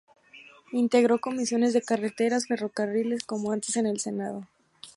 [0.71, 4.47] Integró comisiones de carreteras y ferrocarriles, como antes en el Senado.